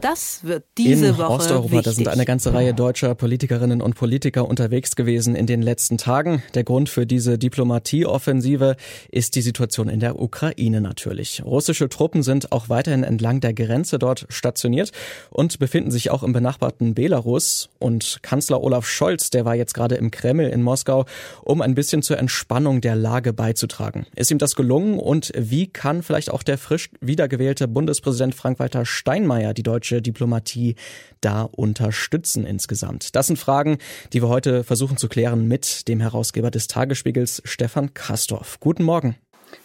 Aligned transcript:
Das 0.00 0.44
wird 0.44 0.64
diese 0.78 1.08
in 1.08 1.18
Woche 1.18 1.28
Osteuropa, 1.28 1.72
wichtig. 1.72 1.84
da 1.84 1.92
sind 1.92 2.08
eine 2.08 2.24
ganze 2.24 2.54
Reihe 2.54 2.72
deutscher 2.72 3.14
Politikerinnen 3.14 3.82
und 3.82 3.94
Politiker 3.94 4.48
unterwegs 4.48 4.96
gewesen 4.96 5.34
in 5.34 5.46
den 5.46 5.60
letzten 5.60 5.98
Tagen. 5.98 6.42
Der 6.54 6.64
Grund 6.64 6.88
für 6.88 7.06
diese 7.06 7.36
Diplomatieoffensive 7.36 8.76
ist 9.10 9.34
die 9.36 9.42
Situation 9.42 9.90
in 9.90 10.00
der 10.00 10.18
Ukraine 10.18 10.80
natürlich. 10.80 11.42
Russische 11.44 11.90
Truppen 11.90 12.22
sind 12.22 12.50
auch 12.50 12.70
weiterhin 12.70 13.04
entlang 13.04 13.40
der 13.40 13.52
Grenze 13.52 13.98
dort 13.98 14.24
stationiert 14.30 14.90
und 15.28 15.58
befinden 15.58 15.90
sich 15.90 16.10
auch 16.10 16.22
im 16.22 16.32
benachbarten 16.32 16.94
Belarus. 16.94 17.68
Und 17.78 18.20
Kanzler 18.22 18.62
Olaf 18.62 18.86
Scholz, 18.86 19.28
der 19.28 19.44
war 19.44 19.54
jetzt 19.54 19.74
gerade 19.74 19.96
im 19.96 20.10
Kreml 20.10 20.48
in 20.48 20.62
Moskau, 20.62 21.04
um 21.42 21.60
ein 21.60 21.74
bisschen 21.74 22.00
zur 22.00 22.18
Entspannung 22.18 22.80
der 22.80 22.96
Lage 22.96 23.34
beizutragen. 23.34 24.06
Ist 24.16 24.30
ihm 24.30 24.38
das 24.38 24.54
gelungen 24.54 24.98
und 24.98 25.30
wie 25.36 25.66
kann 25.66 26.02
vielleicht 26.02 26.30
auch 26.30 26.42
der 26.42 26.56
frisch 26.56 26.88
wiedergewählte 27.02 27.68
Bundespräsident 27.68 28.34
Frank-Walter 28.34 28.86
Steinmeier 28.86 29.52
die 29.52 29.62
deutsche 29.62 29.89
Diplomatie 29.98 30.76
da 31.20 31.42
unterstützen 31.42 32.46
insgesamt? 32.46 33.16
Das 33.16 33.26
sind 33.26 33.38
Fragen, 33.38 33.78
die 34.12 34.22
wir 34.22 34.28
heute 34.28 34.62
versuchen 34.62 34.96
zu 34.96 35.08
klären 35.08 35.48
mit 35.48 35.88
dem 35.88 35.98
Herausgeber 36.00 36.52
des 36.52 36.68
Tagesspiegels, 36.68 37.42
Stefan 37.44 37.92
Kastorf. 37.94 38.60
Guten 38.60 38.84
Morgen. 38.84 39.16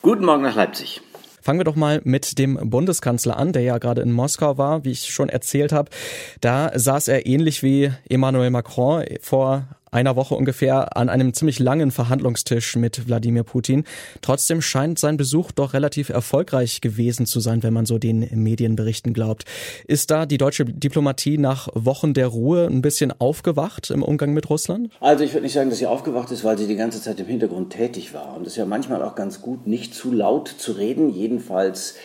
Guten 0.01 0.25
Morgen 0.25 0.41
nach 0.41 0.55
Leipzig. 0.55 1.01
Fangen 1.45 1.59
wir 1.59 1.63
doch 1.63 1.75
mal 1.75 2.01
mit 2.03 2.39
dem 2.39 2.71
Bundeskanzler 2.71 3.37
an, 3.37 3.53
der 3.53 3.61
ja 3.61 3.77
gerade 3.77 4.01
in 4.01 4.11
Moskau 4.11 4.57
war, 4.57 4.83
wie 4.83 4.89
ich 4.89 5.13
schon 5.13 5.29
erzählt 5.29 5.71
habe. 5.71 5.91
Da 6.41 6.71
saß 6.73 7.07
er 7.07 7.27
ähnlich 7.27 7.61
wie 7.61 7.91
Emmanuel 8.09 8.49
Macron 8.49 9.05
vor 9.21 9.67
einer 9.95 10.17
Woche 10.17 10.35
ungefähr 10.35 10.97
an 10.97 11.07
einem 11.07 11.33
ziemlich 11.33 11.57
langen 11.59 11.89
Verhandlungstisch 11.89 12.75
mit 12.75 13.07
Wladimir 13.07 13.43
Putin. 13.43 13.85
Trotzdem 14.21 14.61
scheint 14.61 14.99
sein 14.99 15.15
Besuch 15.15 15.53
doch 15.53 15.73
relativ 15.73 16.09
erfolgreich 16.09 16.81
gewesen 16.81 17.25
zu 17.25 17.39
sein, 17.39 17.63
wenn 17.63 17.73
man 17.73 17.85
so 17.85 17.97
den 17.97 18.27
Medienberichten 18.31 19.13
glaubt. 19.13 19.45
Ist 19.87 20.11
da 20.11 20.25
die 20.25 20.37
deutsche 20.37 20.65
Diplomatie 20.65 21.37
nach 21.37 21.69
Wochen 21.73 22.13
der 22.13 22.27
Ruhe 22.27 22.67
ein 22.67 22.81
bisschen 22.81 23.13
aufgewacht 23.19 23.89
im 23.89 24.03
Umgang 24.03 24.33
mit 24.33 24.49
Russland? 24.49 24.91
Also 24.99 25.23
ich 25.23 25.33
würde 25.33 25.43
nicht 25.43 25.53
sagen, 25.53 25.69
dass 25.69 25.79
sie 25.79 25.87
aufgewacht 25.87 26.29
ist, 26.29 26.43
weil 26.43 26.57
sie 26.57 26.67
die 26.67 26.75
ganze 26.75 27.01
Zeit 27.01 27.19
im 27.21 27.27
Hintergrund 27.27 27.71
tätig 27.71 28.13
war. 28.13 28.35
Und 28.35 28.41
es 28.41 28.53
ist 28.53 28.57
ja 28.57 28.65
manchmal 28.65 29.01
auch 29.01 29.15
ganz 29.15 29.41
gut, 29.41 29.65
nicht 29.65 29.95
zu 29.95 30.11
laut 30.11 30.49
zu 30.49 30.73
reden, 30.73 31.09
jedenfalls 31.09 31.95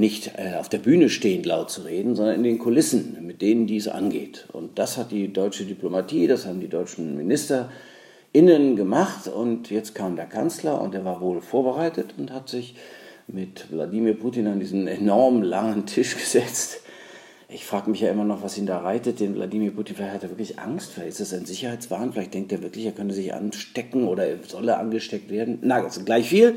nicht 0.00 0.32
äh, 0.38 0.54
auf 0.58 0.68
der 0.68 0.78
Bühne 0.78 1.08
stehend 1.08 1.46
laut 1.46 1.70
zu 1.70 1.82
reden, 1.82 2.16
sondern 2.16 2.36
in 2.36 2.42
den 2.42 2.58
Kulissen, 2.58 3.18
mit 3.20 3.42
denen 3.42 3.66
dies 3.66 3.86
angeht. 3.86 4.46
Und 4.52 4.78
das 4.78 4.96
hat 4.96 5.12
die 5.12 5.32
deutsche 5.32 5.64
Diplomatie, 5.64 6.26
das 6.26 6.46
haben 6.46 6.60
die 6.60 6.68
deutschen 6.68 7.16
MinisterInnen 7.16 8.76
gemacht. 8.76 9.28
Und 9.28 9.70
jetzt 9.70 9.94
kam 9.94 10.16
der 10.16 10.26
Kanzler 10.26 10.80
und 10.80 10.94
er 10.94 11.04
war 11.04 11.20
wohl 11.20 11.40
vorbereitet 11.40 12.14
und 12.18 12.32
hat 12.32 12.48
sich 12.48 12.74
mit 13.28 13.70
Wladimir 13.70 14.14
Putin 14.14 14.48
an 14.48 14.58
diesen 14.58 14.88
enorm 14.88 15.42
langen 15.42 15.86
Tisch 15.86 16.16
gesetzt. 16.18 16.80
Ich 17.52 17.64
frage 17.64 17.90
mich 17.90 18.00
ja 18.00 18.10
immer 18.10 18.24
noch, 18.24 18.44
was 18.44 18.56
ihn 18.56 18.66
da 18.66 18.78
reitet, 18.78 19.18
den 19.18 19.34
Wladimir 19.34 19.72
Putin. 19.72 19.96
Vielleicht 19.96 20.14
hat 20.14 20.22
er 20.22 20.30
wirklich 20.30 20.60
Angst, 20.60 20.92
vielleicht 20.92 21.10
ist 21.10 21.20
das 21.20 21.34
ein 21.34 21.46
Sicherheitswahn, 21.46 22.12
vielleicht 22.12 22.32
denkt 22.32 22.52
er 22.52 22.62
wirklich, 22.62 22.86
er 22.86 22.92
könnte 22.92 23.14
sich 23.14 23.34
anstecken 23.34 24.06
oder 24.06 24.24
solle 24.46 24.76
angesteckt 24.76 25.30
werden. 25.30 25.58
Na, 25.62 25.80
gleich 25.80 26.28
viel. 26.28 26.56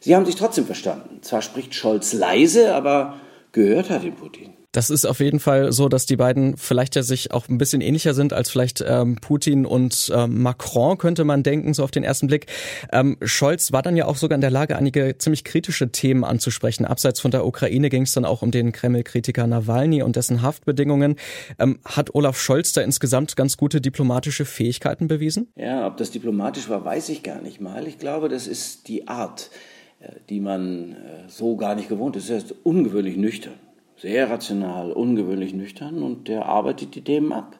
Sie 0.00 0.14
haben 0.14 0.26
sich 0.26 0.36
trotzdem 0.36 0.66
verstanden. 0.66 1.18
Zwar 1.22 1.42
spricht 1.42 1.74
Scholz 1.74 2.12
leise, 2.12 2.74
aber 2.74 3.14
gehört 3.52 3.90
hat 3.90 4.04
ihn 4.04 4.14
Putin. 4.14 4.56
Das 4.76 4.90
ist 4.90 5.06
auf 5.06 5.20
jeden 5.20 5.40
Fall 5.40 5.72
so, 5.72 5.88
dass 5.88 6.04
die 6.04 6.16
beiden 6.16 6.58
vielleicht 6.58 6.96
ja 6.96 7.02
sich 7.02 7.32
auch 7.32 7.48
ein 7.48 7.56
bisschen 7.56 7.80
ähnlicher 7.80 8.12
sind 8.12 8.34
als 8.34 8.50
vielleicht 8.50 8.84
ähm, 8.86 9.16
Putin 9.16 9.64
und 9.64 10.12
ähm, 10.14 10.42
Macron, 10.42 10.98
könnte 10.98 11.24
man 11.24 11.42
denken, 11.42 11.72
so 11.72 11.82
auf 11.82 11.90
den 11.90 12.04
ersten 12.04 12.26
Blick. 12.26 12.44
Ähm, 12.92 13.16
Scholz 13.22 13.72
war 13.72 13.80
dann 13.80 13.96
ja 13.96 14.04
auch 14.04 14.16
sogar 14.16 14.34
in 14.34 14.42
der 14.42 14.50
Lage, 14.50 14.76
einige 14.76 15.16
ziemlich 15.16 15.44
kritische 15.44 15.92
Themen 15.92 16.24
anzusprechen. 16.24 16.84
Abseits 16.84 17.20
von 17.20 17.30
der 17.30 17.46
Ukraine 17.46 17.88
ging 17.88 18.02
es 18.02 18.12
dann 18.12 18.26
auch 18.26 18.42
um 18.42 18.50
den 18.50 18.72
Kreml-Kritiker 18.72 19.46
Nawalny 19.46 20.02
und 20.02 20.16
dessen 20.16 20.42
Haftbedingungen. 20.42 21.16
Ähm, 21.58 21.78
hat 21.86 22.14
Olaf 22.14 22.38
Scholz 22.38 22.74
da 22.74 22.82
insgesamt 22.82 23.34
ganz 23.34 23.56
gute 23.56 23.80
diplomatische 23.80 24.44
Fähigkeiten 24.44 25.08
bewiesen? 25.08 25.48
Ja, 25.56 25.86
ob 25.86 25.96
das 25.96 26.10
diplomatisch 26.10 26.68
war, 26.68 26.84
weiß 26.84 27.08
ich 27.08 27.22
gar 27.22 27.40
nicht 27.40 27.62
mal. 27.62 27.86
Ich 27.86 27.98
glaube, 27.98 28.28
das 28.28 28.46
ist 28.46 28.88
die 28.88 29.08
Art 29.08 29.48
die 30.28 30.40
man 30.40 30.96
so 31.28 31.56
gar 31.56 31.74
nicht 31.74 31.88
gewohnt 31.88 32.16
ist. 32.16 32.30
Er 32.30 32.38
ist 32.38 32.54
ungewöhnlich 32.64 33.16
nüchtern, 33.16 33.54
sehr 33.96 34.30
rational, 34.30 34.92
ungewöhnlich 34.92 35.54
nüchtern 35.54 36.02
und 36.02 36.28
der 36.28 36.46
arbeitet 36.46 36.94
die 36.94 37.02
Themen 37.02 37.32
ab. 37.32 37.58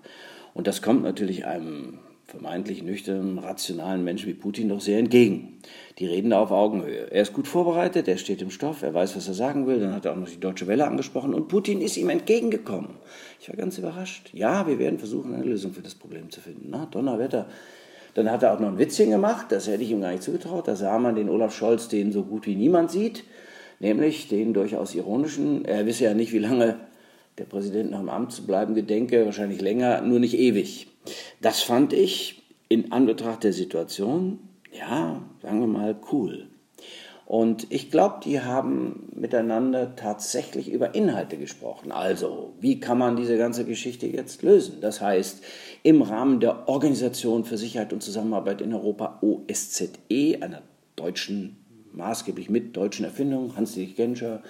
Und 0.54 0.66
das 0.66 0.82
kommt 0.82 1.02
natürlich 1.02 1.47
einem 1.47 1.98
vermeintlich 2.26 2.82
nüchternen, 2.82 3.38
rationalen 3.38 4.02
Menschen 4.02 4.28
wie 4.28 4.34
Putin 4.34 4.69
doch 4.69 4.80
sehr 4.80 4.98
entgegen. 4.98 5.58
Die 5.98 6.06
reden 6.06 6.30
da 6.30 6.41
auf 6.41 6.50
Augenhöhe. 6.50 7.10
Er 7.10 7.22
ist 7.22 7.32
gut 7.32 7.47
vorbereitet, 7.47 8.08
er 8.08 8.19
steht 8.19 8.42
im 8.42 8.50
Stoff, 8.50 8.82
er 8.82 8.92
weiß, 8.92 9.16
was 9.16 9.28
er 9.28 9.34
sagen 9.34 9.66
will. 9.66 9.78
Dann 9.78 9.94
hat 9.94 10.06
er 10.06 10.12
auch 10.12 10.16
noch 10.16 10.28
die 10.28 10.41
Deutsche 10.41 10.66
Welle 10.66 10.86
angesprochen 10.86 11.34
und 11.34 11.48
Putin 11.48 11.80
ist 11.80 11.97
ihm 11.97 12.10
entgegengekommen. 12.10 12.97
Ich 13.41 13.48
war 13.48 13.56
ganz 13.56 13.78
überrascht. 13.78 14.30
Ja, 14.32 14.66
wir 14.66 14.78
werden 14.78 14.98
versuchen, 14.98 15.34
eine 15.34 15.44
Lösung 15.44 15.72
für 15.72 15.82
das 15.82 15.94
Problem 15.94 16.30
zu 16.30 16.41
finden. 16.41 16.66
Na, 16.70 16.86
Donnerwetter. 16.86 17.47
Dann 18.16 18.31
hat 18.31 18.43
er 18.43 18.54
auch 18.54 18.60
noch 18.60 18.69
ein 18.69 18.78
Witzchen 18.78 19.10
gemacht, 19.10 19.49
das 19.50 19.69
hätte 19.69 19.82
ich 19.82 19.91
ihm 19.91 20.00
gar 20.00 20.10
nicht 20.10 20.22
zugetraut. 20.22 20.66
Da 20.66 20.75
sah 20.75 20.99
man 20.99 21.16
den 21.16 21.28
Olaf 21.28 21.54
Scholz, 21.54 21.88
den 21.88 22.12
so 22.12 22.22
gut 22.22 22.47
wie 22.47 22.54
niemand 22.54 22.91
sieht, 22.91 23.25
nämlich 23.78 24.28
den 24.28 24.54
durchaus 24.54 24.94
ironischen. 24.94 25.66
Er 25.66 25.84
wisse 25.84 26.04
ja 26.04 26.15
nicht, 26.15 26.32
wie 26.32 26.38
lange 26.38 26.77
der 27.37 27.44
Präsident 27.44 27.91
noch 27.91 28.00
im 28.00 28.09
Amt 28.09 28.32
zu 28.32 28.47
bleiben 28.47 28.75
gedenke, 28.75 29.27
wahrscheinlich 29.27 29.60
länger, 29.60 30.00
nur 30.00 30.19
nicht 30.19 30.38
ewig. 30.38 30.87
Das 31.43 31.60
fand 31.60 31.93
ich 31.93 32.43
in 32.71 32.91
Anbetracht 32.91 33.44
der 33.44 33.53
Situation, 33.53 34.38
ja, 34.72 35.21
sagen 35.43 35.60
wir 35.60 35.66
mal, 35.66 35.94
cool. 36.10 36.47
Und 37.26 37.66
ich 37.70 37.91
glaube, 37.91 38.20
die 38.22 38.41
haben 38.41 39.09
miteinander 39.12 39.97
tatsächlich 39.97 40.70
über 40.70 40.94
Inhalte 40.94 41.37
gesprochen. 41.37 41.91
Also, 41.91 42.54
wie 42.60 42.78
kann 42.78 42.98
man 42.98 43.16
diese 43.16 43.37
ganze 43.37 43.64
Geschichte 43.64 44.06
jetzt 44.06 44.42
lösen? 44.42 44.81
Das 44.81 45.00
heißt, 45.00 45.42
im 45.82 46.03
Rahmen 46.03 46.38
der 46.38 46.69
Organisation 46.69 47.44
für 47.44 47.59
Sicherheit 47.59 47.92
und 47.92 48.00
Zusammenarbeit 48.00 48.60
in 48.60 48.72
Europa, 48.72 49.19
OSZE, 49.22 50.38
einer 50.41 50.62
deutschen, 50.94 51.56
maßgeblich 51.92 52.48
mit 52.48 52.76
deutschen 52.76 53.04
Erfindung, 53.04 53.56
Hans-Dietrich 53.56 53.97
Genscher, 53.97 54.42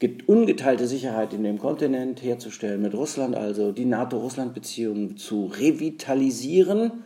gibt 0.00 0.28
ungeteilte 0.28 0.88
Sicherheit 0.88 1.32
in 1.32 1.44
dem 1.44 1.58
Kontinent 1.58 2.22
herzustellen, 2.22 2.82
mit 2.82 2.94
Russland 2.94 3.36
also 3.36 3.70
die 3.70 3.84
NATO-Russland-Beziehungen 3.84 5.16
zu 5.16 5.46
revitalisieren 5.46 7.04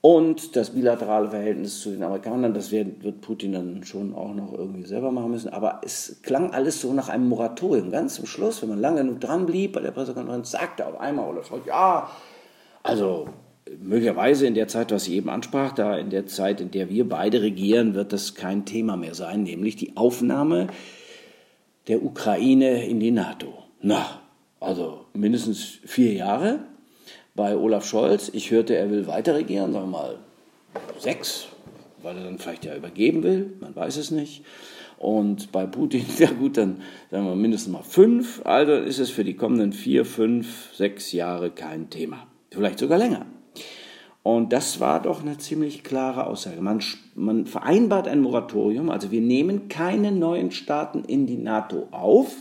und 0.00 0.54
das 0.54 0.70
bilaterale 0.70 1.30
Verhältnis 1.30 1.80
zu 1.80 1.90
den 1.90 2.02
Amerikanern, 2.02 2.54
das 2.54 2.70
wird, 2.70 3.20
Putin 3.20 3.52
dann 3.52 3.84
schon 3.84 4.14
auch 4.14 4.32
noch 4.32 4.52
irgendwie 4.52 4.86
selber 4.86 5.10
machen 5.10 5.32
müssen. 5.32 5.48
Aber 5.48 5.80
es 5.84 6.20
klang 6.22 6.52
alles 6.52 6.80
so 6.80 6.92
nach 6.92 7.08
einem 7.08 7.28
Moratorium. 7.28 7.90
Ganz 7.90 8.14
zum 8.14 8.26
Schluss, 8.26 8.62
wenn 8.62 8.68
man 8.68 8.80
lange 8.80 9.02
genug 9.02 9.20
dran 9.20 9.46
blieb 9.46 9.72
bei 9.72 9.80
der 9.80 9.90
Pressekonferenz, 9.90 10.52
sagte 10.52 10.86
auf 10.86 11.00
einmal 11.00 11.28
Olaf 11.28 11.48
Scholz, 11.48 11.66
ja, 11.66 12.08
also 12.84 13.28
möglicherweise 13.80 14.46
in 14.46 14.54
der 14.54 14.68
Zeit, 14.68 14.92
was 14.92 15.04
sie 15.04 15.16
eben 15.16 15.28
ansprach, 15.28 15.72
da 15.72 15.98
in 15.98 16.10
der 16.10 16.26
Zeit, 16.26 16.60
in 16.60 16.70
der 16.70 16.88
wir 16.88 17.08
beide 17.08 17.42
regieren, 17.42 17.94
wird 17.94 18.12
das 18.12 18.34
kein 18.34 18.64
Thema 18.64 18.96
mehr 18.96 19.14
sein, 19.14 19.42
nämlich 19.42 19.74
die 19.74 19.96
Aufnahme 19.96 20.68
der 21.88 22.04
Ukraine 22.04 22.86
in 22.86 23.00
die 23.00 23.10
NATO. 23.10 23.52
Na, 23.80 24.20
also 24.60 25.06
mindestens 25.12 25.80
vier 25.84 26.12
Jahre 26.12 26.60
bei 27.38 27.56
Olaf 27.56 27.86
Scholz. 27.86 28.30
Ich 28.34 28.50
hörte, 28.50 28.76
er 28.76 28.90
will 28.90 29.06
weiter 29.06 29.36
regieren, 29.36 29.72
sagen 29.72 29.86
wir 29.86 29.98
mal 29.98 30.18
sechs, 30.98 31.46
weil 32.02 32.16
er 32.16 32.24
dann 32.24 32.38
vielleicht 32.38 32.64
ja 32.64 32.74
übergeben 32.74 33.22
will, 33.22 33.52
man 33.60 33.76
weiß 33.76 33.96
es 33.96 34.10
nicht. 34.10 34.44
Und 34.98 35.52
bei 35.52 35.64
Putin, 35.64 36.04
ja 36.18 36.30
gut, 36.32 36.56
dann 36.56 36.82
sagen 37.12 37.26
wir 37.26 37.36
mindestens 37.36 37.72
mal 37.72 37.84
fünf. 37.84 38.44
Also 38.44 38.72
ist 38.72 38.98
es 38.98 39.10
für 39.10 39.22
die 39.22 39.34
kommenden 39.34 39.72
vier, 39.72 40.04
fünf, 40.04 40.74
sechs 40.74 41.12
Jahre 41.12 41.50
kein 41.50 41.90
Thema. 41.90 42.26
Vielleicht 42.50 42.80
sogar 42.80 42.98
länger. 42.98 43.24
Und 44.24 44.52
das 44.52 44.80
war 44.80 45.00
doch 45.00 45.22
eine 45.22 45.38
ziemlich 45.38 45.84
klare 45.84 46.26
Aussage. 46.26 46.60
Man, 46.60 46.82
man 47.14 47.46
vereinbart 47.46 48.08
ein 48.08 48.20
Moratorium, 48.20 48.90
also 48.90 49.12
wir 49.12 49.20
nehmen 49.20 49.68
keine 49.68 50.10
neuen 50.10 50.50
Staaten 50.50 51.04
in 51.04 51.28
die 51.28 51.38
NATO 51.38 51.86
auf, 51.92 52.34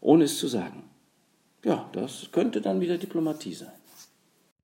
ohne 0.00 0.24
es 0.24 0.36
zu 0.36 0.48
sagen. 0.48 0.82
Ja, 1.64 1.88
das 1.92 2.30
könnte 2.32 2.60
dann 2.60 2.80
wieder 2.80 2.98
Diplomatie 2.98 3.54
sein. 3.54 3.70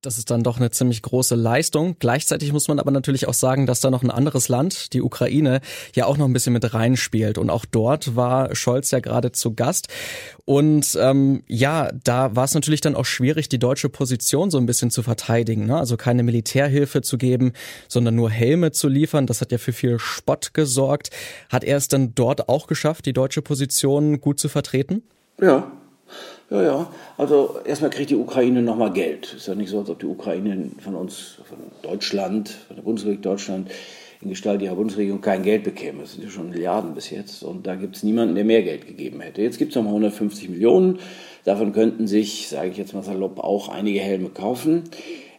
Das 0.03 0.17
ist 0.17 0.29
dann 0.29 0.43
doch 0.43 0.57
eine 0.57 0.69
ziemlich 0.69 1.01
große 1.01 1.35
Leistung. 1.35 1.95
Gleichzeitig 1.97 2.51
muss 2.51 2.67
man 2.67 2.77
aber 2.77 2.91
natürlich 2.91 3.25
auch 3.29 3.33
sagen, 3.33 3.65
dass 3.65 3.79
da 3.79 3.89
noch 3.89 4.03
ein 4.03 4.11
anderes 4.11 4.49
Land, 4.49 4.91
die 4.91 5.01
Ukraine, 5.01 5.61
ja 5.95 6.07
auch 6.07 6.17
noch 6.17 6.25
ein 6.25 6.33
bisschen 6.33 6.51
mit 6.51 6.73
reinspielt. 6.73 7.37
Und 7.37 7.49
auch 7.49 7.63
dort 7.63 8.13
war 8.13 8.53
Scholz 8.53 8.91
ja 8.91 8.99
gerade 8.99 9.31
zu 9.31 9.53
Gast. 9.53 9.87
Und 10.43 10.97
ähm, 10.99 11.43
ja, 11.47 11.89
da 12.03 12.35
war 12.35 12.43
es 12.43 12.53
natürlich 12.53 12.81
dann 12.81 12.95
auch 12.95 13.05
schwierig, 13.05 13.47
die 13.47 13.59
deutsche 13.59 13.87
Position 13.87 14.51
so 14.51 14.57
ein 14.57 14.65
bisschen 14.65 14.91
zu 14.91 15.03
verteidigen. 15.03 15.67
Ne? 15.67 15.77
Also 15.77 15.95
keine 15.95 16.23
Militärhilfe 16.23 17.01
zu 17.01 17.17
geben, 17.17 17.53
sondern 17.87 18.15
nur 18.15 18.29
Helme 18.29 18.73
zu 18.73 18.89
liefern. 18.89 19.25
Das 19.25 19.39
hat 19.39 19.53
ja 19.53 19.57
für 19.57 19.71
viel 19.71 19.99
Spott 19.99 20.53
gesorgt. 20.53 21.11
Hat 21.47 21.63
er 21.63 21.77
es 21.77 21.87
dann 21.87 22.13
dort 22.13 22.49
auch 22.49 22.67
geschafft, 22.67 23.05
die 23.05 23.13
deutsche 23.13 23.41
Position 23.41 24.19
gut 24.19 24.37
zu 24.37 24.49
vertreten? 24.49 25.03
Ja, 25.39 25.71
ja, 26.49 26.63
ja. 26.63 26.87
Also 27.17 27.57
erstmal 27.65 27.89
kriegt 27.89 28.09
die 28.09 28.15
Ukraine 28.15 28.61
nochmal 28.61 28.91
Geld. 28.93 29.33
Ist 29.33 29.47
ja 29.47 29.55
nicht 29.55 29.69
so, 29.69 29.79
als 29.79 29.89
ob 29.89 29.99
die 29.99 30.05
Ukraine 30.05 30.69
von 30.79 30.95
uns, 30.95 31.39
von 31.45 31.57
Deutschland, 31.81 32.49
von 32.49 32.75
der 32.75 32.83
Bundesrepublik 32.83 33.23
Deutschland 33.23 33.71
in 34.21 34.29
Gestalt 34.29 34.61
ihrer 34.61 34.75
Bundesregierung 34.75 35.21
kein 35.21 35.43
Geld 35.43 35.63
bekäme. 35.63 36.01
Das 36.01 36.13
sind 36.13 36.23
ja 36.23 36.29
schon 36.29 36.49
Milliarden 36.49 36.93
bis 36.93 37.09
jetzt. 37.09 37.43
Und 37.43 37.67
da 37.67 37.75
gibt 37.75 37.95
es 37.95 38.03
niemanden, 38.03 38.35
der 38.35 38.45
mehr 38.45 38.63
Geld 38.63 38.87
gegeben 38.87 39.19
hätte. 39.21 39.41
Jetzt 39.41 39.57
gibt 39.57 39.71
es 39.71 39.75
nochmal 39.75 39.91
150 39.91 40.49
Millionen. 40.49 40.99
Davon 41.43 41.73
könnten 41.73 42.07
sich, 42.07 42.47
sage 42.47 42.69
ich 42.69 42.77
jetzt 42.77 42.93
mal 42.93 43.03
salopp, 43.03 43.39
auch 43.39 43.69
einige 43.69 43.99
Helme 43.99 44.29
kaufen. 44.29 44.83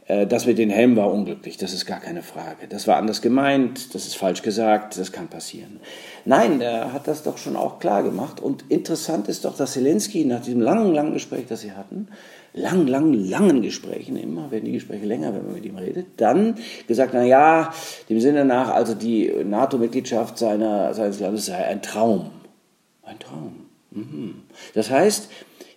Äh, 0.07 0.27
das 0.27 0.47
mit 0.47 0.59
den 0.59 0.71
Helmen 0.71 0.97
war 0.97 1.11
unglücklich, 1.11 1.57
das 1.57 1.73
ist 1.73 1.87
gar 1.87 2.01
keine 2.01 2.23
Frage. 2.23 2.69
Das 2.69 2.87
war 2.87 2.97
anders 2.97 3.23
gemeint, 3.23 3.95
das 3.95 4.07
ist 4.07 4.17
falsch 4.17 4.43
gesagt, 4.43 4.99
das 4.99 5.13
kann 5.13 5.29
passieren. 5.29 5.81
Nein, 6.25 6.61
er 6.61 6.93
hat 6.93 7.09
das 7.09 7.23
doch 7.23 7.39
schon 7.39 7.57
auch 7.57 7.79
klar 7.79 8.03
gemacht. 8.03 8.41
Und 8.41 8.65
interessant 8.71 9.29
ist 9.29 9.45
doch, 9.45 9.57
dass 9.57 9.73
Zelensky 9.73 10.25
nach 10.25 10.41
diesem 10.41 10.61
langen, 10.61 10.93
langen 10.93 11.13
Gespräch, 11.13 11.47
das 11.49 11.63
sie 11.63 11.73
hatten, 11.73 12.09
langen, 12.53 12.87
langen, 12.87 13.15
langen 13.15 13.63
Gesprächen, 13.63 14.17
immer 14.17 14.51
werden 14.51 14.65
die 14.65 14.73
Gespräche 14.73 15.07
länger, 15.07 15.35
wenn 15.35 15.45
man 15.45 15.55
mit 15.55 15.65
ihm 15.65 15.77
redet, 15.77 16.07
dann 16.19 16.57
gesagt, 16.87 17.13
na 17.15 17.25
ja, 17.25 17.73
dem 18.09 18.21
Sinne 18.21 18.45
nach, 18.45 18.71
also 18.71 18.95
die 18.95 19.33
NATO-Mitgliedschaft 19.45 20.39
seines 20.39 21.21
Landes 21.21 21.47
sei 21.47 21.65
ein 21.65 21.83
Traum. 21.83 22.31
Ein 23.03 23.19
Traum. 23.19 23.67
Mhm. 23.91 24.43
Das 24.75 24.91
heißt, 24.91 25.29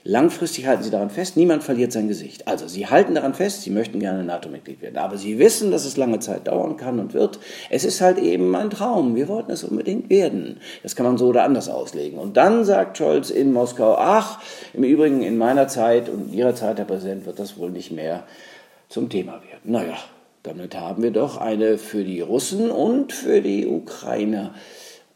Langfristig 0.10 0.66
halten 0.68 0.84
sie 0.84 0.90
daran 0.90 1.10
fest, 1.10 1.36
niemand 1.36 1.66
verliert 1.66 1.92
sein 1.92 2.08
Gesicht. 2.08 2.48
Also 2.48 2.66
sie 2.70 2.88
halten 2.88 3.16
daran 3.16 3.34
fest, 3.34 3.64
sie 3.64 3.72
möchten 3.72 4.00
gerne 4.00 4.24
NATO-Mitglied 4.24 4.82
werden. 4.82 4.96
Aber 4.96 5.18
sie 5.18 5.38
wissen, 5.38 5.70
dass 5.70 5.84
es 5.84 5.98
lange 5.98 6.20
Zeit 6.20 6.48
dauern 6.48 6.78
kann 6.78 7.02
und 7.02 7.14
wird. 7.14 7.40
Es 7.70 7.84
ist 7.84 8.00
halt 8.00 8.18
eben 8.18 8.56
ein 8.56 8.70
Traum. 8.70 9.18
Wir 9.18 9.28
wollten 9.28 9.52
es 9.52 9.66
unbedingt 9.66 10.10
werden. 10.10 10.62
Das 10.82 10.96
kann 10.96 11.06
man 11.06 11.18
so 11.18 11.28
oder 11.28 11.44
anders 11.44 11.68
auslegen. 11.68 12.20
Und 12.20 12.38
dann 12.38 12.64
sagt 12.64 12.98
Scholz 12.98 13.30
in 13.30 13.52
Moskau, 13.52 13.96
ach, 13.98 14.40
im 14.74 14.86
Übrigen 14.86 15.24
in 15.24 15.38
meiner 15.38 15.68
Zeit 15.68 16.08
und 16.08 16.32
in 16.32 16.34
Ihrer 16.38 16.56
Zeit, 16.56 16.78
Herr 16.78 16.86
Präsident, 16.86 17.26
wird 17.26 17.38
das 17.38 17.58
wohl 17.58 17.72
nicht 17.72 17.92
mehr 17.92 18.24
zum 18.88 19.10
Thema 19.10 19.34
werden. 19.34 19.60
Naja, 19.66 19.98
damit 20.42 20.74
haben 20.80 21.04
wir 21.04 21.12
doch 21.12 21.36
eine 21.36 21.78
für 21.78 22.06
die 22.06 22.22
Russen 22.22 22.72
und 22.72 23.12
für 23.12 23.42
die 23.42 23.68
Ukrainer 23.68 24.54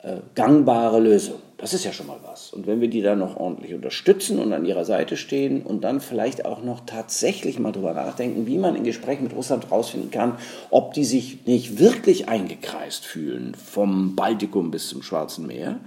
äh, 0.04 0.18
gangbare 0.36 1.00
Lösung. 1.00 1.40
Das 1.62 1.75
ist 1.75 1.86
ja 1.86 1.94
schon 1.94 2.08
mal 2.08 2.18
was. 2.25 2.52
Und 2.52 2.66
wenn 2.66 2.81
wir 2.81 2.88
die 2.88 3.04
dann 3.04 3.19
noch 3.19 3.38
ordentlich 3.38 3.75
unterstützen 3.75 4.40
und 4.40 4.52
an 4.52 4.66
ihrer 4.66 4.84
Seite 4.84 5.16
stehen 5.16 5.62
und 5.62 5.84
dann 5.84 6.02
vielleicht 6.02 6.44
auch 6.44 6.63
noch 6.63 6.81
tatsächlich 6.88 7.60
mal 7.60 7.72
drüber 7.72 7.94
nachdenken, 7.94 8.48
wie 8.48 8.58
man 8.58 8.75
in 8.75 8.84
Gesprächen 8.84 9.24
mit 9.24 9.36
Russland 9.36 9.66
herausfinden 9.66 10.10
kann, 10.10 10.38
ob 10.72 10.96
die 10.96 11.04
sich 11.04 11.46
nicht 11.46 11.78
wirklich 11.78 12.28
eingekreist 12.28 13.06
fühlen 13.06 13.54
vom 13.54 14.16
Baltikum 14.16 14.72
bis 14.72 14.90
zum 14.90 15.04
Schwarzen 15.04 15.46
Meer, 15.46 15.80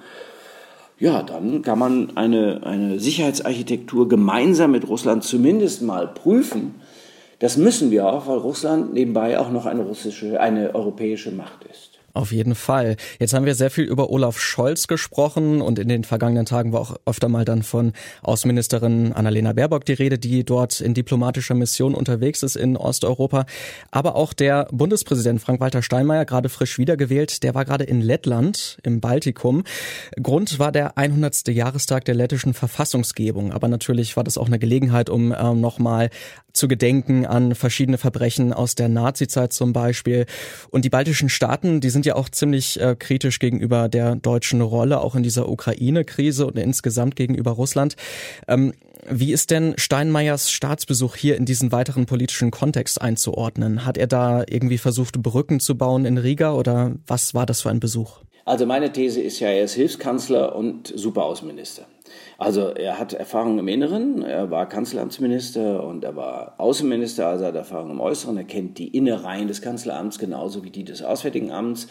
ja, 1.01 1.25
dann 1.25 1.63
kann 1.63 1.81
man 1.81 2.17
eine, 2.17 2.61
eine 2.65 3.01
Sicherheitsarchitektur 3.01 4.09
gemeinsam 4.09 4.71
mit 4.71 4.87
Russland 4.87 5.25
zumindest 5.25 5.83
mal 5.83 6.07
prüfen. 6.07 6.77
Das 7.41 7.57
müssen 7.57 7.91
wir 7.91 8.07
auch, 8.07 8.29
weil 8.29 8.39
Russland 8.39 8.95
nebenbei 8.95 9.41
auch 9.41 9.51
noch 9.51 9.67
eine 9.67 9.83
russische, 9.83 10.41
eine 10.41 10.73
europäische 10.73 11.33
Macht 11.33 11.65
ist. 11.65 11.99
Auf 12.15 12.31
jeden 12.31 12.55
Fall. 12.55 12.95
Jetzt 13.19 13.35
haben 13.35 13.45
wir 13.45 13.57
sehr 13.57 13.71
viel 13.71 13.83
über 13.83 14.09
Olaf 14.09 14.39
Scholz 14.39 14.87
gesprochen 14.87 15.61
und 15.61 15.81
in 15.81 15.89
den 15.89 16.05
vergangenen 16.05 16.47
Tagen 16.47 16.73
war 16.73 16.81
auch 16.81 16.95
öfter 17.07 17.29
mal 17.29 17.45
dann 17.45 17.65
von 17.65 17.93
Außenministerin 18.23 19.13
Annalena 19.13 19.53
Baerbock 19.53 19.85
die 19.85 19.95
Rede, 19.95 20.17
die 20.17 20.45
dort 20.45 20.81
in 20.81 20.95
diplomatischer 20.95 21.57
Mission 21.57 21.93
unterwegs 21.93 22.45
ist 22.45 22.55
in 22.55 22.77
Osteuropa. 22.77 23.47
Aber 23.91 24.15
auch 24.15 24.33
der 24.33 24.69
Bundespräsident 24.71 25.41
Frank-Walter 25.41 25.83
Steinmeier, 25.83 26.25
gerade 26.25 26.49
frisch 26.51 26.79
wiedergewählt, 26.79 27.43
der 27.43 27.57
war 27.57 27.65
gerade 27.65 27.83
in 27.83 28.01
Lettland 28.01 28.79
im 28.85 29.01
Baltikum. 29.01 29.65
Grund 30.23 30.61
war 30.61 30.71
der 30.71 30.97
100. 30.97 31.49
Jahrestag 31.49 32.05
der 32.05 32.15
lettischen 32.15 32.55
Verfassungsgebung. 32.55 33.53
Aber 33.53 33.67
natürlich 33.67 34.17
war 34.17 34.23
das 34.23 34.39
auch 34.39 34.47
eine 34.47 34.61
Gelegenheit, 34.61 35.11
um 35.11 35.33
äh, 35.33 35.53
nochmal 35.53 36.11
zu 36.55 36.69
gedenken 36.69 37.27
an 37.27 37.55
verschiedene 37.55 37.99
Verbrechen 37.99 38.53
aus 38.53 38.75
der 38.75 38.89
Nazizeit 38.89 39.53
zum 39.53 39.73
Beispiel. 39.73 40.25
Und 40.71 40.85
die 40.85 40.91
baltischen 40.91 41.29
Staaten, 41.29 41.81
die 41.81 41.91
sind 41.91 42.07
ja 42.07 42.15
auch 42.15 42.29
ziemlich 42.29 42.81
äh, 42.81 42.97
kritisch 42.99 43.39
gegenüber 43.39 43.89
der 43.89 44.17
deutschen 44.17 44.63
Rolle, 44.63 45.01
auch 45.01 45.15
in 45.15 45.23
dieser 45.23 45.49
Ukraine-Krise 45.49 46.47
und 46.47 46.57
insgesamt 46.57 47.17
gegenüber 47.17 47.51
Russland. 47.51 47.97
Ähm, 48.49 48.73
wie 49.11 49.33
ist 49.33 49.51
denn 49.51 49.75
Steinmeiers 49.77 50.51
Staatsbesuch 50.51 51.17
hier 51.17 51.37
in 51.37 51.45
diesen 51.45 51.73
weiteren 51.73 52.07
politischen 52.07 52.51
Kontext 52.51 53.03
einzuordnen? 53.03 53.85
Hat 53.85 53.99
er 53.99 54.07
da 54.07 54.45
irgendwie 54.49 54.79
versucht, 54.79 55.23
Brücken 55.23 55.61
zu 55.61 55.77
bauen 55.77 56.07
in 56.07 56.17
Riga 56.17 56.55
oder 56.55 56.93
was 57.07 57.35
war 57.35 57.45
das 57.45 57.61
für 57.61 57.71
ein 57.71 57.81
Besuch? 57.81 58.21
Also 58.47 58.65
meine 58.65 58.93
These 58.93 59.21
ist 59.21 59.41
ja, 59.41 59.49
er 59.49 59.65
ist 59.65 59.75
Hilfskanzler 59.75 60.55
und 60.55 60.93
Superaußenminister. 60.95 61.87
Also 62.39 62.69
er 62.71 62.99
hat 62.99 63.13
Erfahrung 63.13 63.59
im 63.59 63.69
Inneren, 63.69 64.23
er 64.23 64.51
war 64.51 64.69
Kanzleramtsminister 64.69 65.85
und 65.85 66.05
er 66.05 66.17
war 66.17 66.55
Außenminister, 66.59 67.27
also 67.27 67.47
hat 67.47 67.55
Erfahrung 67.55 67.91
im 67.91 68.01
Äußeren, 68.01 68.37
er 68.37 68.45
kennt 68.45 68.79
die 68.79 68.89
Innereien 68.89 69.49
des 69.49 69.63
Kanzleramts 69.63 70.19
genauso 70.19 70.65
wie 70.65 70.71
die 70.71 70.85
des 70.85 71.03
Auswärtigen 71.03 71.53
Amts. 71.53 71.89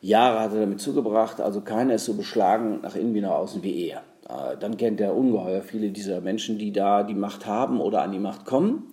Jahre 0.00 0.40
hat 0.40 0.52
er 0.52 0.60
damit 0.60 0.80
zugebracht, 0.80 1.40
also 1.40 1.60
keiner 1.60 1.94
ist 1.94 2.04
so 2.04 2.14
beschlagen 2.14 2.80
nach 2.82 2.96
innen 2.96 3.14
wie 3.14 3.20
nach 3.20 3.30
außen 3.30 3.62
wie 3.62 3.88
er. 3.88 4.02
Äh, 4.28 4.56
dann 4.58 4.76
kennt 4.76 5.00
er 5.00 5.16
ungeheuer 5.16 5.62
viele 5.62 5.90
dieser 5.90 6.20
Menschen, 6.20 6.58
die 6.58 6.72
da 6.72 7.02
die 7.02 7.14
Macht 7.14 7.46
haben 7.46 7.80
oder 7.80 8.02
an 8.02 8.12
die 8.12 8.18
Macht 8.18 8.44
kommen. 8.44 8.92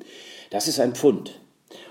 Das 0.52 0.68
ist 0.68 0.80
ein 0.80 0.94
Pfund. 0.94 1.40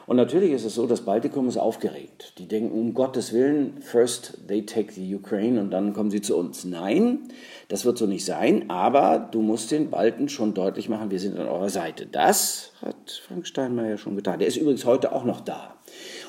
Und 0.06 0.16
natürlich 0.16 0.52
ist 0.52 0.64
es 0.64 0.74
so, 0.74 0.86
das 0.86 1.02
Baltikum 1.02 1.48
ist 1.48 1.56
aufgeregt. 1.56 2.34
Die 2.38 2.48
denken, 2.48 2.72
um 2.72 2.94
Gottes 2.94 3.32
Willen, 3.32 3.80
first 3.80 4.38
they 4.48 4.66
take 4.66 4.92
the 4.92 5.14
Ukraine 5.14 5.60
und 5.60 5.70
dann 5.70 5.92
kommen 5.92 6.10
sie 6.10 6.20
zu 6.20 6.36
uns. 6.36 6.64
Nein, 6.64 7.28
das 7.68 7.84
wird 7.84 7.98
so 7.98 8.06
nicht 8.06 8.24
sein, 8.24 8.68
aber 8.70 9.18
du 9.18 9.42
musst 9.42 9.70
den 9.70 9.90
Balten 9.90 10.28
schon 10.28 10.54
deutlich 10.54 10.88
machen, 10.88 11.10
wir 11.10 11.20
sind 11.20 11.38
an 11.38 11.48
eurer 11.48 11.70
Seite. 11.70 12.06
Das 12.06 12.72
hat 12.82 13.22
Frank 13.26 13.46
Steinmeier 13.46 13.96
schon 13.96 14.16
getan. 14.16 14.38
Der 14.38 14.48
ist 14.48 14.56
übrigens 14.56 14.84
heute 14.84 15.12
auch 15.12 15.24
noch 15.24 15.40
da. 15.40 15.76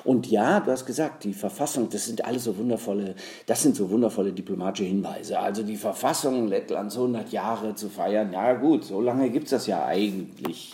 Und 0.04 0.30
ja, 0.30 0.60
du 0.60 0.72
hast 0.72 0.86
gesagt, 0.86 1.24
die 1.24 1.34
Verfassung, 1.34 1.90
das 1.90 2.06
sind 2.06 2.25
alles 2.25 2.44
so 2.44 2.58
wundervolle, 2.58 3.16
das 3.46 3.64
sind 3.64 3.75
so 3.75 3.90
wundervolle 3.90 4.34
diplomatische 4.34 4.84
Hinweise. 4.84 5.40
Also 5.40 5.64
die 5.64 5.78
Verfassung 5.78 6.48
Lettlands 6.48 6.98
100 6.98 7.31
Jahre 7.31 7.74
zu 7.75 7.90
feiern, 7.90 8.34
ja 8.34 8.54
gut, 8.54 8.84
so 8.84 9.00
lange 9.00 9.30
gibt 9.30 9.46
es 9.46 9.52
das 9.52 9.68
ja 9.68 9.86
eigentlich 9.86 10.74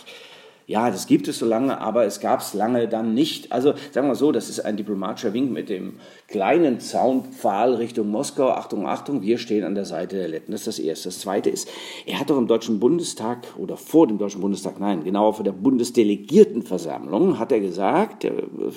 ja, 0.70 0.88
das 0.88 1.08
gibt 1.08 1.26
es 1.26 1.40
so 1.40 1.46
lange, 1.46 1.80
aber 1.80 2.04
es 2.04 2.20
gab 2.20 2.42
es 2.42 2.54
lange 2.54 2.86
dann 2.86 3.12
nicht. 3.12 3.50
Also 3.50 3.74
sagen 3.90 4.06
wir 4.06 4.14
so, 4.14 4.30
das 4.30 4.48
ist 4.48 4.60
ein 4.60 4.76
diplomatischer 4.76 5.32
Wink 5.32 5.50
mit 5.50 5.68
dem 5.68 5.94
kleinen 6.28 6.78
Zaunpfahl 6.78 7.74
Richtung 7.74 8.08
Moskau. 8.08 8.50
Achtung, 8.50 8.86
Achtung, 8.86 9.20
wir 9.20 9.38
stehen 9.38 9.64
an 9.64 9.74
der 9.74 9.84
Seite 9.84 10.14
der 10.14 10.28
Letten. 10.28 10.52
Das 10.52 10.60
ist 10.60 10.66
das 10.68 10.78
Erste. 10.78 11.08
Das 11.08 11.18
Zweite 11.18 11.50
ist, 11.50 11.68
er 12.06 12.20
hat 12.20 12.30
doch 12.30 12.38
im 12.38 12.46
Deutschen 12.46 12.78
Bundestag 12.78 13.48
oder 13.58 13.76
vor 13.76 14.06
dem 14.06 14.18
Deutschen 14.18 14.40
Bundestag, 14.40 14.78
nein, 14.78 15.02
genauer 15.02 15.34
vor 15.34 15.44
der 15.44 15.50
Bundesdelegiertenversammlung, 15.50 17.40
hat 17.40 17.50
er 17.50 17.58
gesagt, 17.58 18.22
der, 18.22 18.34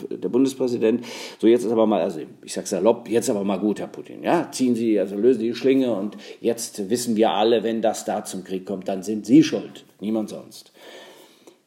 der 0.10 0.30
Bundespräsident, 0.30 1.06
so 1.38 1.46
jetzt 1.46 1.64
ist 1.64 1.72
aber 1.72 1.86
mal, 1.86 2.02
also 2.02 2.22
ich 2.44 2.54
sage 2.54 2.66
salopp, 2.66 3.08
jetzt 3.08 3.30
aber 3.30 3.44
mal 3.44 3.60
gut, 3.60 3.80
Herr 3.80 3.86
Putin, 3.86 4.24
ja, 4.24 4.50
ziehen 4.52 4.74
Sie, 4.74 5.00
also 5.00 5.16
lösen 5.16 5.42
Sie 5.42 5.50
die 5.50 5.56
Schlinge 5.56 5.94
und 5.94 6.18
jetzt 6.42 6.90
wissen 6.90 7.16
wir 7.16 7.30
alle, 7.30 7.62
wenn 7.62 7.84
das 7.84 8.04
da 8.04 8.26
zum 8.26 8.44
Krieg 8.44 8.66
kommt, 8.66 8.88
dann 8.88 9.04
sind 9.04 9.28
Sie 9.28 9.44
schuld, 9.44 9.86
niemand 10.00 10.30
sonst. 10.30 10.72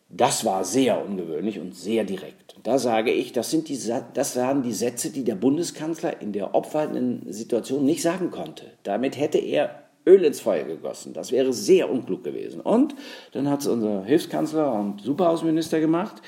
Das 0.08 0.44
war 0.44 0.64
sehr 0.64 1.04
ungewöhnlich 1.04 1.58
und 1.58 1.74
sehr 1.74 2.04
direkt. 2.04 2.56
Da 2.62 2.78
sage 2.78 3.12
ich, 3.12 3.32
das, 3.32 3.50
sind 3.50 3.68
die, 3.68 3.78
das 4.14 4.36
waren 4.36 4.62
die 4.62 4.72
Sätze, 4.72 5.10
die 5.10 5.24
der 5.24 5.34
Bundeskanzler 5.34 6.20
in 6.20 6.32
der 6.32 6.54
obwaltenden 6.54 7.32
Situation 7.32 7.84
nicht 7.84 8.02
sagen 8.02 8.30
konnte. 8.30 8.64
Damit 8.82 9.18
hätte 9.18 9.38
er 9.38 9.82
Öl 10.06 10.24
ins 10.24 10.40
Feuer 10.40 10.64
gegossen. 10.64 11.12
Das 11.12 11.32
wäre 11.32 11.52
sehr 11.52 11.90
unklug 11.90 12.22
gewesen. 12.22 12.60
Und 12.60 12.94
dann 13.32 13.50
hat 13.50 13.60
es 13.60 13.66
unser 13.66 14.04
Hilfskanzler 14.04 14.72
und 14.72 15.00
Superhausminister 15.00 15.80
gemacht. 15.80 16.22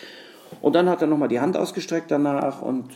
Und 0.61 0.75
dann 0.75 0.88
hat 0.88 1.00
er 1.00 1.06
nochmal 1.06 1.28
die 1.28 1.40
Hand 1.40 1.56
ausgestreckt 1.56 2.11
danach. 2.11 2.61
Und 2.61 2.87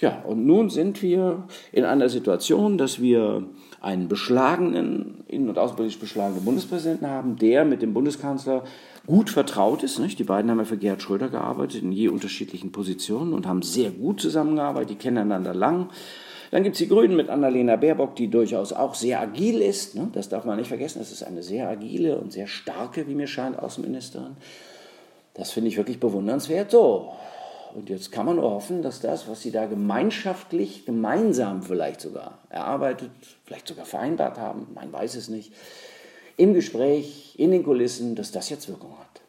ja, 0.00 0.22
und 0.26 0.46
nun 0.46 0.70
sind 0.70 1.02
wir 1.02 1.44
in 1.72 1.84
einer 1.84 2.08
Situation, 2.08 2.78
dass 2.78 3.00
wir 3.00 3.44
einen 3.80 4.08
beschlagenen, 4.08 5.24
innen- 5.28 5.48
und 5.48 5.58
außenpolitisch 5.58 5.98
beschlagenen 5.98 6.44
Bundespräsidenten 6.44 7.06
haben, 7.06 7.36
der 7.36 7.66
mit 7.66 7.82
dem 7.82 7.92
Bundeskanzler 7.92 8.64
gut 9.06 9.28
vertraut 9.28 9.82
ist. 9.82 9.98
Nicht? 9.98 10.18
Die 10.18 10.24
beiden 10.24 10.50
haben 10.50 10.58
ja 10.58 10.64
für 10.64 10.78
Gerhard 10.78 11.02
Schröder 11.02 11.28
gearbeitet 11.28 11.82
in 11.82 11.92
je 11.92 12.08
unterschiedlichen 12.08 12.72
Positionen 12.72 13.34
und 13.34 13.46
haben 13.46 13.62
sehr 13.62 13.90
gut 13.90 14.20
zusammengearbeitet, 14.20 14.90
die 14.90 14.94
kennen 14.96 15.18
einander 15.18 15.54
lang. 15.54 15.90
Dann 16.50 16.62
gibt 16.62 16.74
es 16.74 16.78
die 16.78 16.88
Grünen 16.88 17.14
mit 17.14 17.28
Annalena 17.28 17.76
Baerbock, 17.76 18.16
die 18.16 18.28
durchaus 18.28 18.72
auch 18.72 18.94
sehr 18.94 19.20
agil 19.20 19.60
ist. 19.60 19.94
Ne? 19.94 20.08
Das 20.12 20.28
darf 20.28 20.44
man 20.44 20.58
nicht 20.58 20.68
vergessen. 20.68 20.98
Das 20.98 21.12
ist 21.12 21.22
eine 21.22 21.42
sehr 21.42 21.68
agile 21.68 22.18
und 22.18 22.32
sehr 22.32 22.46
starke, 22.46 23.06
wie 23.06 23.14
mir 23.14 23.28
scheint, 23.28 23.58
Außenministerin. 23.58 24.36
Das 25.34 25.52
finde 25.52 25.68
ich 25.68 25.76
wirklich 25.76 26.00
bewundernswert. 26.00 26.70
So, 26.70 27.12
und 27.74 27.88
jetzt 27.88 28.12
kann 28.12 28.26
man 28.26 28.36
nur 28.36 28.50
hoffen, 28.50 28.82
dass 28.82 29.00
das, 29.00 29.28
was 29.28 29.42
sie 29.42 29.50
da 29.50 29.66
gemeinschaftlich, 29.66 30.84
gemeinsam 30.86 31.62
vielleicht 31.62 32.00
sogar 32.00 32.38
erarbeitet, 32.48 33.10
vielleicht 33.44 33.68
sogar 33.68 33.84
vereinbart 33.84 34.38
haben, 34.38 34.68
man 34.74 34.92
weiß 34.92 35.14
es 35.14 35.28
nicht, 35.28 35.52
im 36.36 36.54
Gespräch, 36.54 37.34
in 37.36 37.50
den 37.50 37.64
Kulissen, 37.64 38.14
dass 38.14 38.32
das 38.32 38.48
jetzt 38.48 38.68
Wirkung 38.68 38.92
hat. 38.98 39.20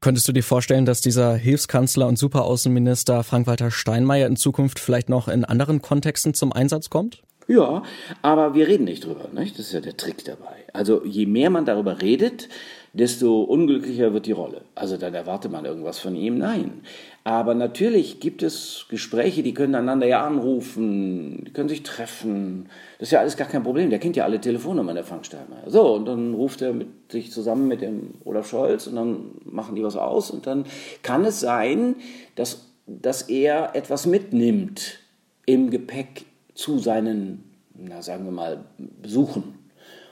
Könntest 0.00 0.28
du 0.28 0.32
dir 0.32 0.44
vorstellen, 0.44 0.86
dass 0.86 1.00
dieser 1.00 1.34
Hilfskanzler 1.34 2.06
und 2.06 2.18
Superaußenminister 2.18 3.24
Frank-Walter 3.24 3.70
Steinmeier 3.70 4.28
in 4.28 4.36
Zukunft 4.36 4.78
vielleicht 4.78 5.08
noch 5.08 5.26
in 5.26 5.44
anderen 5.44 5.82
Kontexten 5.82 6.34
zum 6.34 6.52
Einsatz 6.52 6.88
kommt? 6.88 7.22
Ja, 7.48 7.82
aber 8.20 8.54
wir 8.54 8.68
reden 8.68 8.84
nicht 8.84 9.06
drüber, 9.06 9.28
nicht? 9.32 9.58
Das 9.58 9.66
ist 9.66 9.72
ja 9.72 9.80
der 9.80 9.96
Trick 9.96 10.22
dabei. 10.24 10.64
Also 10.74 11.02
je 11.04 11.24
mehr 11.24 11.48
man 11.48 11.64
darüber 11.64 12.02
redet, 12.02 12.50
desto 12.92 13.40
unglücklicher 13.40 14.12
wird 14.12 14.26
die 14.26 14.32
Rolle. 14.32 14.62
Also 14.74 14.98
dann 14.98 15.14
erwartet 15.14 15.50
man 15.50 15.64
irgendwas 15.64 15.98
von 15.98 16.14
ihm. 16.14 16.36
Nein. 16.36 16.82
Aber 17.24 17.54
natürlich 17.54 18.20
gibt 18.20 18.42
es 18.42 18.84
Gespräche, 18.90 19.42
die 19.42 19.54
können 19.54 19.74
einander 19.74 20.06
ja 20.06 20.26
anrufen, 20.26 21.44
die 21.46 21.52
können 21.52 21.70
sich 21.70 21.82
treffen. 21.82 22.68
Das 22.98 23.08
ist 23.08 23.12
ja 23.12 23.20
alles 23.20 23.38
gar 23.38 23.48
kein 23.48 23.62
Problem. 23.62 23.88
Der 23.88 23.98
kennt 23.98 24.16
ja 24.16 24.24
alle 24.24 24.40
Telefonnummern, 24.40 24.94
der 24.94 25.04
Frank 25.04 25.24
Steinmeier. 25.24 25.70
So, 25.70 25.94
und 25.94 26.06
dann 26.06 26.34
ruft 26.34 26.60
er 26.60 26.74
mit, 26.74 26.88
sich 27.10 27.32
zusammen 27.32 27.66
mit 27.66 27.80
dem 27.80 28.14
Olaf 28.24 28.48
Scholz 28.48 28.86
und 28.86 28.96
dann 28.96 29.30
machen 29.44 29.74
die 29.74 29.82
was 29.82 29.96
aus. 29.96 30.30
Und 30.30 30.46
dann 30.46 30.64
kann 31.02 31.24
es 31.24 31.40
sein, 31.40 31.96
dass, 32.34 32.66
dass 32.86 33.22
er 33.22 33.74
etwas 33.74 34.04
mitnimmt 34.04 34.98
im 35.46 35.70
Gepäck 35.70 36.26
zu 36.58 36.78
seinen, 36.80 37.44
na, 37.74 38.02
sagen 38.02 38.24
wir 38.24 38.32
mal, 38.32 38.64
Besuchen. 39.00 39.54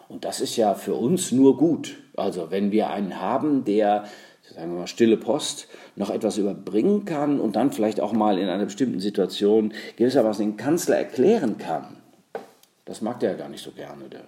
Und 0.08 0.24
das 0.24 0.40
ist 0.40 0.56
ja 0.56 0.74
für 0.74 0.94
uns 0.94 1.32
nur 1.32 1.56
gut. 1.58 1.96
Also 2.16 2.52
wenn 2.52 2.70
wir 2.70 2.90
einen 2.90 3.20
haben, 3.20 3.64
der, 3.64 4.04
sagen 4.54 4.72
wir 4.72 4.80
mal, 4.80 4.86
stille 4.86 5.16
Post, 5.16 5.66
noch 5.96 6.08
etwas 6.08 6.38
überbringen 6.38 7.04
kann 7.04 7.40
und 7.40 7.56
dann 7.56 7.72
vielleicht 7.72 8.00
auch 8.00 8.12
mal 8.12 8.38
in 8.38 8.48
einer 8.48 8.66
bestimmten 8.66 9.00
Situation 9.00 9.74
gewissermaßen 9.96 10.46
den 10.46 10.56
Kanzler 10.56 10.96
erklären 10.96 11.58
kann, 11.58 11.96
das 12.84 13.02
mag 13.02 13.18
der 13.18 13.32
ja 13.32 13.36
gar 13.36 13.48
nicht 13.48 13.64
so 13.64 13.72
gerne, 13.72 14.04
der, 14.08 14.20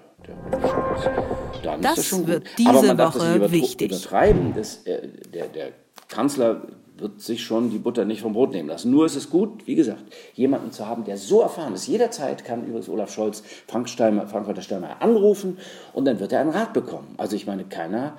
der 1.63 1.79
das, 1.79 1.97
das 2.11 2.27
wird 2.27 2.49
diese 2.59 2.71
Aber 2.71 2.83
man 2.83 2.97
darf 2.97 3.15
Woche 3.15 3.39
das 3.39 3.53
nicht 3.53 3.81
übertreiben. 3.81 4.55
Das, 4.57 4.85
äh, 4.85 5.07
der, 5.33 5.47
der 5.47 5.69
Kanzler 6.09 6.63
wird 7.01 7.21
sich 7.21 7.43
schon 7.43 7.71
die 7.71 7.79
Butter 7.79 8.05
nicht 8.05 8.23
vom 8.23 8.33
Brot 8.33 8.53
nehmen 8.53 8.69
lassen. 8.69 8.91
Nur 8.91 9.07
ist 9.07 9.17
es 9.17 9.31
gut, 9.31 9.67
wie 9.67 9.75
gesagt, 9.75 10.05
jemanden 10.35 10.73
zu 10.73 10.87
haben, 10.87 11.05
der 11.05 11.17
so 11.17 11.41
erfahren 11.41 11.75
ist. 11.75 11.87
Jederzeit 11.87 12.45
kann 12.45 12.65
übrigens 12.67 12.89
Olaf 12.89 13.13
Scholz 13.13 13.43
Frank 13.67 13.89
Steinmeier, 13.89 14.27
Frank-Walter 14.27 14.63
Steinmeier 14.63 15.01
anrufen 15.01 15.59
und 15.93 16.05
dann 16.05 16.21
wird 16.21 16.33
er 16.33 16.41
einen 16.41 16.51
Rat 16.51 16.73
bekommen. 16.73 17.15
Also 17.17 17.37
ich 17.37 17.47
meine, 17.47 17.65
keiner 17.65 18.17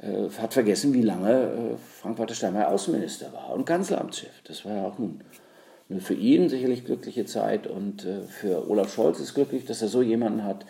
äh, 0.00 0.28
hat 0.40 0.54
vergessen, 0.54 0.94
wie 0.94 1.02
lange 1.02 1.32
äh, 1.32 1.76
Frank-Walter 2.00 2.34
Steinmeier 2.34 2.68
Außenminister 2.68 3.32
war 3.32 3.50
und 3.50 3.64
Kanzleramtschef. 3.64 4.42
Das 4.44 4.64
war 4.64 4.74
ja 4.74 4.84
auch 4.84 4.98
nun 4.98 5.20
für 5.98 6.14
ihn 6.14 6.48
sicherlich 6.48 6.84
glückliche 6.84 7.24
Zeit 7.26 7.66
und 7.66 8.04
äh, 8.04 8.22
für 8.22 8.70
Olaf 8.70 8.94
Scholz 8.94 9.18
ist 9.18 9.34
glücklich, 9.34 9.64
dass 9.64 9.82
er 9.82 9.88
so 9.88 10.02
jemanden 10.02 10.44
hat, 10.44 10.64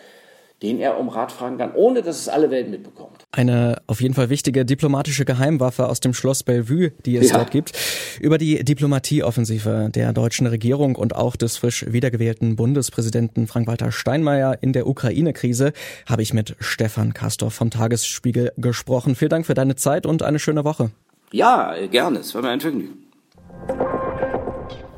den 0.62 0.78
er 0.78 0.98
um 0.98 1.08
Rat 1.08 1.32
fragen 1.32 1.58
kann, 1.58 1.72
ohne 1.74 2.02
dass 2.02 2.18
es 2.20 2.28
alle 2.28 2.50
Welt 2.50 2.70
mitbekommt. 2.70 3.24
Eine 3.32 3.80
auf 3.86 4.00
jeden 4.00 4.14
Fall 4.14 4.28
wichtige 4.28 4.64
diplomatische 4.64 5.24
Geheimwaffe 5.24 5.88
aus 5.88 6.00
dem 6.00 6.12
Schloss 6.12 6.42
Bellevue, 6.42 6.90
die 7.06 7.16
es 7.16 7.30
ja. 7.30 7.38
dort 7.38 7.50
gibt. 7.50 7.72
Über 8.20 8.38
die 8.38 8.62
Diplomatieoffensive 8.62 9.90
der 9.94 10.12
deutschen 10.12 10.46
Regierung 10.46 10.96
und 10.96 11.14
auch 11.14 11.36
des 11.36 11.56
frisch 11.56 11.86
wiedergewählten 11.88 12.56
Bundespräsidenten 12.56 13.46
Frank-Walter 13.46 13.92
Steinmeier 13.92 14.58
in 14.60 14.72
der 14.72 14.86
Ukraine-Krise 14.86 15.72
habe 16.06 16.22
ich 16.22 16.34
mit 16.34 16.56
Stefan 16.60 17.14
Kastorf 17.14 17.54
vom 17.54 17.70
Tagesspiegel 17.70 18.52
gesprochen. 18.56 19.14
Vielen 19.14 19.30
Dank 19.30 19.46
für 19.46 19.54
deine 19.54 19.76
Zeit 19.76 20.04
und 20.04 20.22
eine 20.22 20.38
schöne 20.38 20.64
Woche. 20.64 20.90
Ja, 21.32 21.74
gerne. 21.86 22.18
Es 22.18 22.34
war 22.34 22.42
mir 22.42 22.50
ein 22.50 22.60
Vergnügen. 22.60 22.98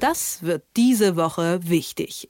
Das 0.00 0.42
wird 0.42 0.64
diese 0.76 1.14
Woche 1.16 1.60
wichtig. 1.62 2.28